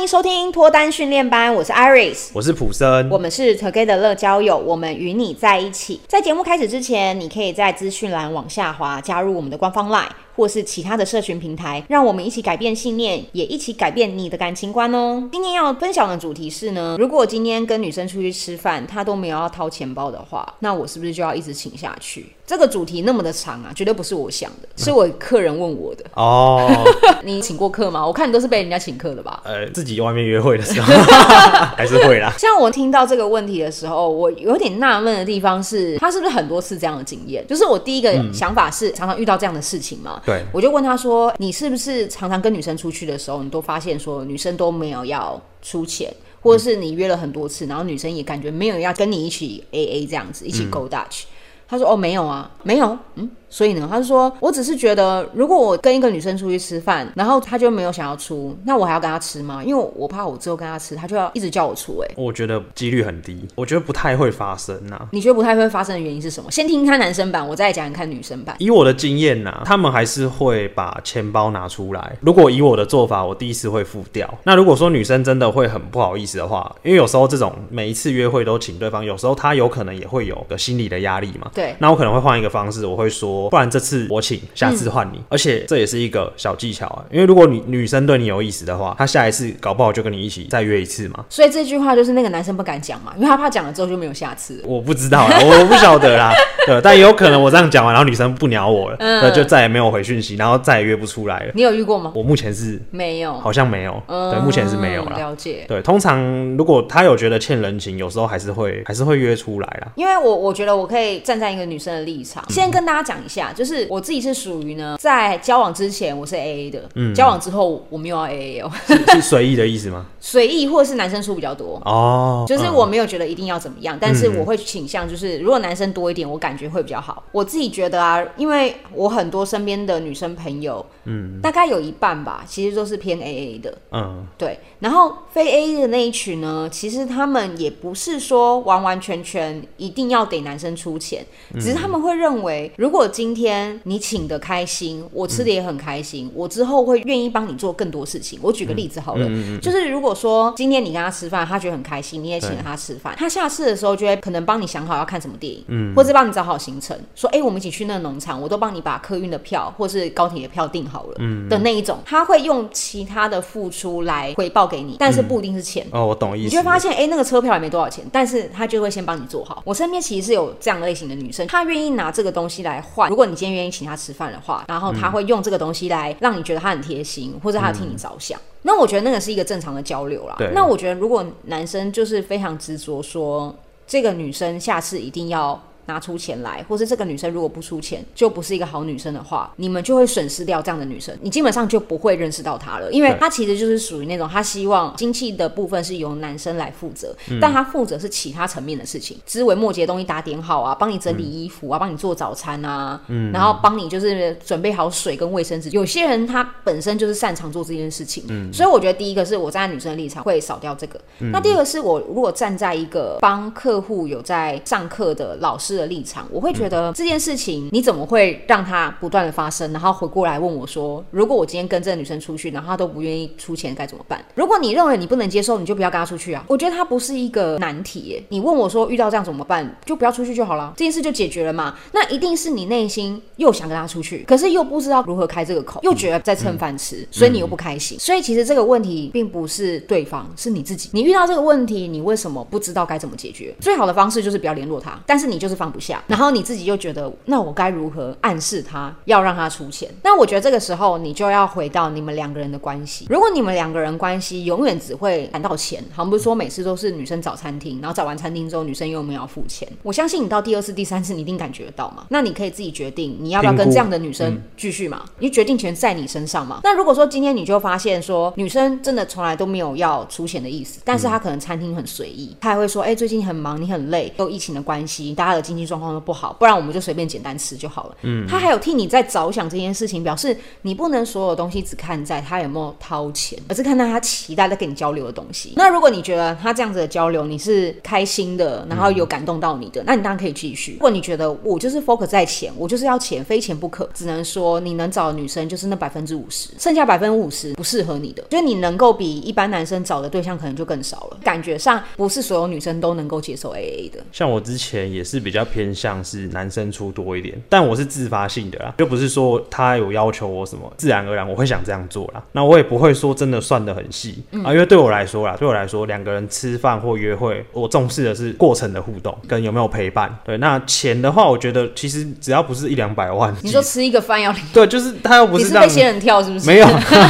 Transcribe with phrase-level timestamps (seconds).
[0.00, 6.00] 欢迎收听脱单训练班，我是 Iris，我是普森，我们是 Together 乐交友，我们与你在一起。
[6.08, 10.08] 在节目开始之前，你可以在资讯栏往下滑，加入我们的官方 LINE。
[10.40, 15.28] 或是其他的社群平台，让我们一起改变信念，也一起改变你的感情观哦。
[15.30, 22.24] 今天要分享的主题是呢，如果今天跟女生出去吃饭，她都没有要掏钱包的话，那我是不是就要一直请下去？
[22.46, 26.84] 这个主题那么的长啊，绝对不是我想的，是我客人问我的哦。
[27.22, 28.04] 你请过客吗？
[28.04, 29.42] 我看你都是被人家请客的吧？
[29.44, 30.90] 呃，自己外面约会的时候
[31.76, 32.32] 还是会啦。
[32.38, 37.46] 像我听到这个问题的时候，我有点纳闷的地方是，他是不是很多次这样的经验？
[37.46, 40.20] 就是我第一个想法是，常常遇到这样的事情嘛。
[40.30, 51.24] 对，我就问他说：“你是不是常常跟女生出去的时候，你都发现说女生都没有要出钱，或者是你约了很多次，然后女生也感觉没有要跟你一起 AA 这样子，一起 go Dutch？”
[51.66, 59.62] 他说：“哦，没有啊，没有，嗯。”所以呢，他就说，我只是觉得，如果我跟一个女生出去吃饭，然后她就没有想要出，那我还要跟她吃吗？
[59.62, 61.98] 因为我怕我之后跟她吃，她就要一直叫我出。
[61.98, 65.08] 哎，我觉得几率很低，我觉得不太会发生呐、啊。
[65.10, 66.50] 你觉得不太会发生的原因是什么？
[66.50, 68.54] 先听看男生版，我再讲看女生版。
[68.60, 72.16] 以我的经验呐、啊，他们还是会把钱包拿出来。
[72.20, 74.32] 如果以我的做法，我第一次会付掉。
[74.44, 81.50] 那如果说女生真的会很不好意思的话，因为有时候这种每一次约会都请对方，有时候她有可能也会有个心理的压力嘛。
[81.54, 81.74] 对。
[81.80, 84.20] 那我可能会换一个方式，我会说，不然这次我。
[84.20, 87.02] 请下次换你，嗯，而且这也是一个小技巧啊。
[87.10, 91.24] 因为如果女女生对你有意思的话，她下一次搞不好就跟你一起再约一次嘛。
[91.30, 94.62] 所以这句话就是那个男生不敢讲嘛，因为他怕讲了之后就没有下次。
[94.66, 96.32] 我不知道啦，我不晓得啦。
[96.66, 101.52] 对，但也有可能我这样讲完，然后女生不鸟我了，嗯，就再也没有回讯息，然后再也约不出来了。
[101.54, 102.12] 你有遇过吗？
[102.14, 104.02] 我目前是没有，好像没有。
[104.06, 105.16] 嗯，对，目前是没有啦。
[105.16, 105.64] 了解。
[105.66, 106.20] 对，通常
[106.58, 109.88] 如果他有觉得欠人情，有时候还是会还是会约出来啦。
[109.96, 114.96] 因为我我觉得我可以站在一个女生的立场，嗯，先跟大家讲一下，就是我自己是属于呢。
[115.00, 118.70] 在交往之前我是 A A 的，嗯，交往之后我没有要 A A 哦，
[119.14, 120.06] 是随意的意思吗？
[120.20, 127.22] 随意，或是男生出比较多哦，就是我没有觉得一定要怎么样，嗯，但是我会倾向就是如果男生多一点，我感觉会比较好。
[127.32, 134.58] 我自己觉得啊，因为我很多身边的女生朋友，嗯，大概有一半吧，其实都是偏 A A 的，嗯，对。
[134.80, 141.24] 然后非 A A 的那一群呢，其实他们也不是说完完全全一定要给男生出钱，
[141.54, 145.04] 只是他们会认为，如果今天你请的开心。
[145.12, 148.38] 我吃的也很开心，嗯、我之后会愿意帮你做更多事情。
[148.40, 149.28] 我举个例子好了，
[149.60, 166.44] 就是如果说今天你跟他吃饭，他觉得很开心，你也请了他吃饭，他下次的时候就会可能帮你想好要看什么电影，嗯，或者帮你找好行程，说哎、欸，我们一起去那个农场，我都帮你把客运的票或是高铁的票订好了，嗯的那一种，他会用其他的付出来回报给你，但是不一定是钱、嗯、哦，我懂意思。
[166.44, 169.62] 你就会发现，哎、欸，那个车票也没多少钱，但是他就会先帮你做好。
[169.66, 173.09] 我身边其实是有这样类型的女生，她愿意拿这个东西来换。
[173.10, 180.36] 如果你今天愿意请他吃饭的话，然后他会用这个东西来让你觉得他很贴心，或者他替你着想，嗯，那我觉得那个是一个正常的交流啦。
[180.54, 183.52] 那我觉得如果男生就是非常执着说，
[183.84, 185.60] 这个女生下次一定要。
[185.86, 205.70] 拿出钱来，或是这个女生如果不出钱，就不是一个好女生的话，你们就会损失掉这样的女生，你基本上就不会认识到她了，因为她其实就是属于那种，她希望经济的部分是由男生来负责，嗯，但她负责是其他层面的事情，枝微末节的东西打点好啊，帮你整理衣服啊，帮你做早餐啊，嗯，然后帮你就是准备好水跟卫生纸。
[205.70, 224.24] 有些人他本身就是擅长做这件事情，嗯，所以我觉得第一个是我站在女生的立场会少掉这个，嗯，那第二个是我如果站在一个帮客户有在上课的老师的立场，我会觉得这件事情你怎么会让他不断的发生，然后回过来问我说，如果我今天跟这个女生出去，然后她都不愿意出钱，该怎么办？
[224.34, 226.44] 如果你认为你不能接受，你就不要跟她出去啊。
[226.48, 228.22] 我觉得它不是一个难题耶。
[228.28, 231.76] 你问我说遇到这样怎么办，就不要出去就好了，这件事就解决了嘛。
[231.92, 237.98] 那一定是你内心又想跟她出去，可是又不知道如何开这个口，又觉得在蹭饭吃，所以你又不开心。
[237.98, 240.90] 所以其实这个问题并不是对方，是你自己。
[240.92, 243.54] 你遇到这个问题，你为什么不知道该怎么解决？
[243.60, 246.02] 最好的方式就是不要联络他，但是你就是放不下。
[246.06, 249.86] 然后你自己又觉得，那我该如何暗示他要让他出钱？
[250.02, 253.06] 那我觉得这个时候你就要回到你们两个人的关系。
[253.10, 259.68] 如果你们两个人关系永远只会谈到钱，好像不是说每次都是女生找餐厅，然后找完餐厅之后女生又没有付钱。
[259.82, 262.06] 我相信你到第二次、第三次你一定感觉得到嘛。
[262.08, 265.02] 那你可以自己决定你要不要跟这样的女生继续嘛？
[265.18, 266.60] 你决定权在你身上嘛。
[266.64, 277.96] 那如果说今天你就发现说女生真的从来都没有要出钱的意思，但是她可能餐厅很随意，她还会说，哎，最近很忙，你很累，都疫情的关系，大家的经济状况都不好，不然我们就随便简单吃就好了。
[278.02, 285.54] 嗯，他还有替你在着想这件事情，表示你不能所有东西只看在他有没有掏钱，而是看到他期待在跟你交流的东西。
[285.56, 290.74] 那如果你觉得他这样子的交流你是开心的，然后有感动到你的，嗯、那你当然可以继续。
[290.74, 301.18] 如果你觉得我就是 focus 在钱，我就是要钱，非钱不可，只能说你能找的女生就是那百分之五十，剩下百分之五十不适合你的，就是你能够比一般男生找的对象可能就更少了。
[301.24, 303.98] 感觉上不是所有女生都能够接受 AA 的。
[304.12, 312.22] 像我之前也是比较偏向是男生出多一点，但我是自发性的啦，就不是说他有要求我什么，自然而然我会想这样做啦。
[312.32, 320.14] 那我也不会说真的算得很细、嗯、啊，因为对我来说啦，对我来说两个人吃饭或约会，我重视的是过程的互动跟有没有陪伴。
[320.24, 326.46] 对，那钱的话，我觉得其实只要不是一两百万，你说吃一个饭要对，就是他又不是让你是被仙人跳是不是？
[326.46, 326.66] 没有，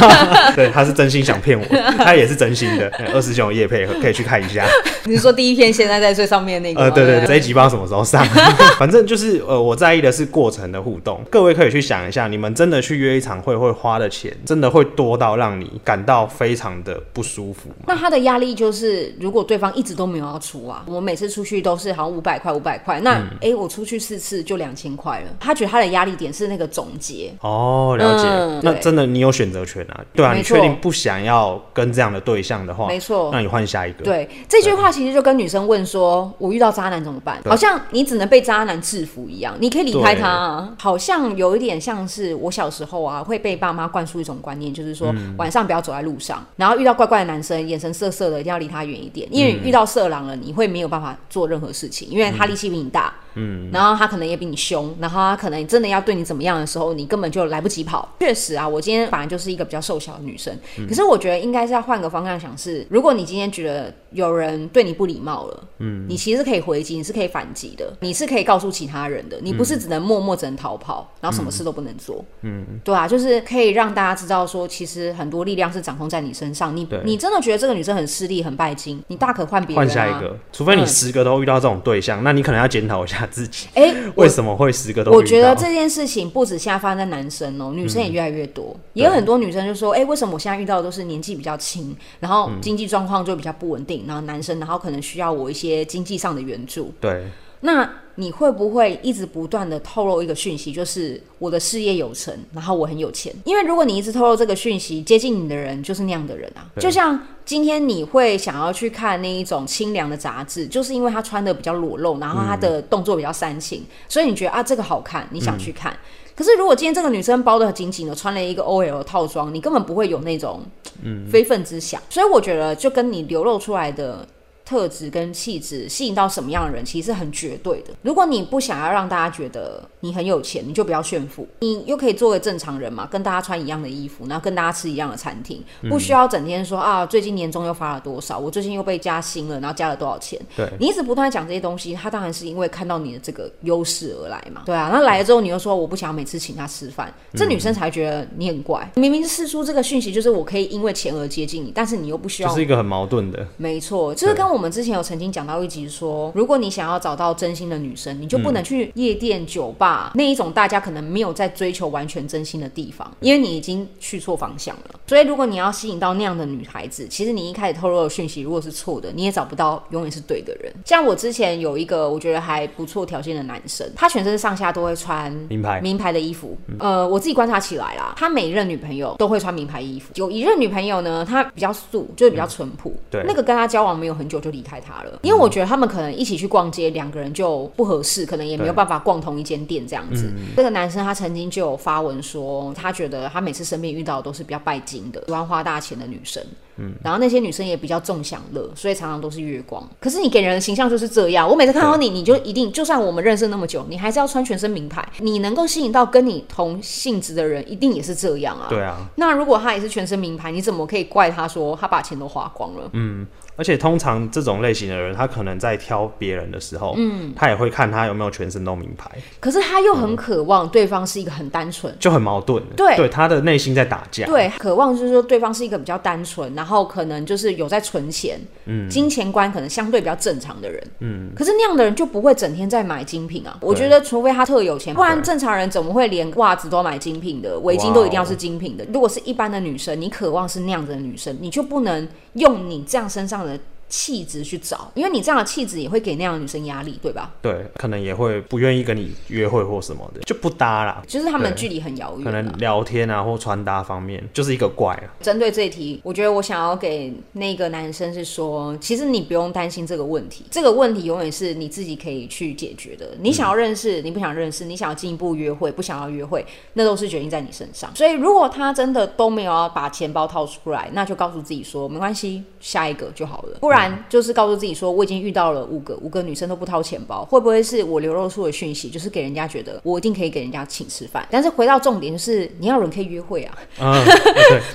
[0.55, 1.65] 对，他是真心想骗我，
[1.97, 2.89] 他也是真心的。
[3.13, 4.65] 二师兄有业配可以去看一下。
[5.05, 6.81] 你是说第一篇现在在最上面那个？
[6.81, 8.20] 呃，对对对，这一集不知道什么时候上。
[8.79, 11.19] 反正就是呃，我在意的是过程的互动。
[11.29, 17.85] 各位可以去想一下，你们真的去约一场会会花的钱，真的会多到让你感到非常的不舒服吗？
[17.87, 25.27] 那他的压力就是，如果对方一直都没有要出啊，我每次出去都是好像五百块五百块，那哎、嗯欸，我出去四次就两千块了。
[25.39, 27.33] 他觉得他的压力点是那个总结。
[27.41, 28.27] 哦，了解。
[28.27, 30.01] 嗯、那真的你有选择权啊？
[30.13, 34.03] 对啊，你确定不想要跟这样的对象的话，没错，那你换下一个。
[34.03, 40.75] 对，这句话其实就跟女生问说：“我遇到渣男怎么办？”好像你只能被渣男制服一样，你可以离开他啊。
[40.77, 53.13] 好像有一点像是我小时候啊，会被爸妈灌输一种观念，就是说晚上不要走在路上，然后遇到怪怪的男生，眼神色色的，一定要离他远一点，因为遇到色狼了，你会没有办法做任何事情，因为他力气比你大。
[53.30, 53.30] 嗯，
[53.71, 58.15] 然后他可能也比你凶，然后他可能真的要对你怎么样的时候，你根本就来不及跑。
[58.19, 72.23] 确实啊，我今天反而就是一个比较瘦小的女生，嗯、可是我觉得应该是要换个方向想是，是如果你今天觉得有人对你不礼貌了，嗯，你其实可以回击，你是可以反击的，你是可以告诉其他人的，你不是只能默默只能逃跑，然后什么事都不能做。
[72.41, 76.75] 嗯，对啊，就是可以让大家知道说，其实很多力量是掌控在你身上。
[76.75, 80.37] 你你真的觉得这个女生很势利、很拜金，你大可换别人、啊，换下一个。
[80.51, 83.67] 除非你十个都遇到这种对象，嗯、那你可能要检讨一下自己。
[83.73, 83.95] 哎、欸。
[84.15, 85.11] 为什么会十个都？
[85.11, 88.73] 我觉得这件事情不止现在发生在男生哦、喔，女生也越来越多。
[88.75, 97.25] 嗯、也有很多女生就说：“哎、欸，为什么我现在遇到的都是年纪比较轻，然后经济状况就比较不稳定，然后男生，然后可能需要我一些经济上的援助。”对，
[97.61, 97.89] 那。
[98.15, 103.33] 你会不会一直不断的透露一个讯息，就是我的事业有成，然后我很有钱？
[103.45, 106.67] 因为如果你一直透露这个讯息，接近你的人就是那样的人啊。
[106.79, 115.91] 就像今天你会想要去看那一种清凉的杂志，就是因为他穿的比较裸露，然后他的动作比较煽情，嗯、所以你觉得啊这个好看，你想去看。
[115.93, 120.61] 嗯、可是如果今天这个女生包得很紧紧的，穿了一个 OL 套装，你根本不会有那种
[121.01, 122.01] 嗯非分之想。
[122.01, 124.27] 嗯、所以我觉得就跟你流露出来的。
[124.71, 127.89] 特质跟气质吸引到什么样的人，其实是很绝对的。
[128.03, 131.45] 如果你不想要让大家觉得你很有钱，你就不要炫富。
[131.59, 140.39] 你又可以做个正常人嘛，跟大家穿一样的衣服，然后跟大家吃一样的餐厅，不需要整天说啊，最近年终又发了多少，我最近又被加薪了，然后加了多少钱。
[140.55, 144.61] 对，你一直不断讲这些东西，他当然是因为看到你的这个优势而来嘛。
[144.65, 148.89] 对啊，那来了之后，你又说我不想每次请他吃饭，这女生才觉得你很怪。
[148.95, 153.45] 明明是释出这个讯息，就是我可以因为钱而接近你，但是你又不需要，是一个很矛盾的。
[153.57, 154.60] 没错，就是跟我。
[154.61, 164.99] 我们之前有曾经讲到一集说，如果你想要找到真心的女生，你就不能去夜店、酒吧那一种大家可能没有在追求完全真心的地方，因为你已经去错方向了。
[165.07, 170.71] 所以，如果你要吸引到那样的女孩子，其实你一开始透露的讯息如果是错的，你也找不到永远是对的人。
[170.85, 176.55] 像我之前有一个我觉得还不错条件的男生，他全身上下都会穿名牌名牌的衣服。
[176.77, 180.11] 呃，我自己观察起来啦，他每一任女朋友都会穿名牌衣服。
[180.13, 182.95] 有一任女朋友呢，她比较素，就是比较淳朴。
[183.09, 184.50] 对，那个跟他交往没有很久就。
[184.51, 190.31] 离开他了，因为我觉得他们可能一起去逛街，两个人就不合适，可能也没有办法逛同一间店这样子。
[190.35, 196.43] 嗯、这个男生他曾经就有发文说，他觉得他每次身边遇到的都是比较拜金的、喜欢花大钱的女生。
[196.77, 199.87] 嗯，然后那些女生也比较重享乐，所以常常都是月光。
[199.99, 205.05] 可是你给人的形象就是这样，我每次看到你，你就一定，就算我们认识那么久，你还是要穿全身名牌。
[205.19, 208.67] 你能够吸引到跟你同性质的人，一定也是这样啊。
[208.69, 209.05] 对啊。
[209.15, 212.89] 那如果他也是全身名牌，你怎么可以怪他说他把钱都花光了？
[212.93, 213.27] 嗯。
[213.61, 219.07] 而且通常这种类型的人，他可能在挑别人的时候，嗯，他也会看他有没有全身都名牌。
[219.39, 222.63] 可是他又很渴望对方是一个很单纯，就很矛盾。
[222.75, 224.25] 对，对，他的内心在打架。
[224.25, 231.29] 对，渴望就是说对方是一个比较单纯，然后可能就是有在存钱，嗯，金钱观可能相对比较正常的人，嗯。
[231.35, 233.55] 可是那样的人就不会整天在买精品啊。
[233.61, 238.83] 我觉得，除非他特有钱，不然正常人怎么会连袜子都买精品的，围巾都一定要是精品的？
[238.91, 243.59] 如果是一般的女生，你渴望是那样子的女生，你就不能用你这样身上的。
[243.91, 247.29] 气质去找，因为你这样的气质也会给那样的女生压力，对吧？
[247.41, 251.03] 对，可能也会不愿意跟你约会或什么的，就不搭啦。
[251.05, 255.11] 就是他们距离很遥远，可能聊天啊或穿搭方面就是一个怪啊。
[255.19, 263.09] 针对这一题，我觉得我想要给那个男生是说，其实你不用担心这个问题，这个问题永远是你自己可以去解决的。
[263.19, 267.93] 你想要认识，嗯、你不想认识，你想要进一步约会，不想要约会，那都是决定在你身上。
[267.95, 273.57] 所以如果他真的都没有要把钱包掏出来，那就告诉自己说没关系，下一个就好了。
[273.59, 281.25] 不然就是告诉自己说，我已经遇到了五个，五个女生都不掏钱包，会不会是我流露出的讯息，就是给人家觉得我一定可以给人家请吃饭？
[281.29, 284.05] 但是回到重点，就是你要有人可以约会啊， 嗯、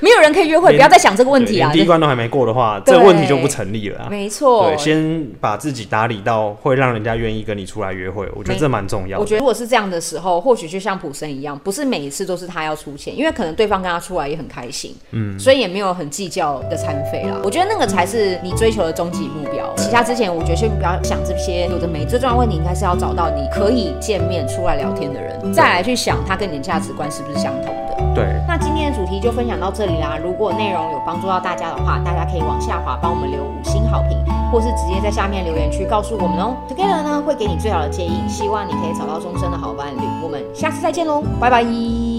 [0.01, 1.71] 没有人可以约会，不要再想这个问题啊。
[1.73, 4.09] 第一关都还没过的话，这个问题就不成立了啊。
[4.11, 9.23] 没错，对，先把自己打理到会让人家愿意跟你出来约会，我觉得这蛮重要的。
[9.23, 17.41] 我觉得如果是这样的时候，或许就像普生一样，不是每一次都是他要出钱，因为可能对方跟他出来也很开心，嗯，所以也没有很计较的餐费啦。
[17.45, 19.71] 我觉得那个才是你追求的终极目标。
[19.77, 22.07] 其他之前，我觉得先不要想这些有的没。
[22.07, 28.15] 最重要的问题应该是要找到你可以见面出来聊天的人，再来去想他跟你的价值观是不是相同的。
[28.15, 28.25] 对。
[28.47, 30.17] 那今天的主题就分享到这里啦。
[30.23, 34.17] 如果内容有帮助到大家的话，大家可以往下滑帮我们留五星好评，
[34.53, 36.57] 或是直接在下面留言区告诉我们哦。
[36.69, 40.01] Together 呢会给你最好的建议，希望你可以找到终身的好伴侣。
[40.23, 42.16] 我们下次再见喽，拜拜。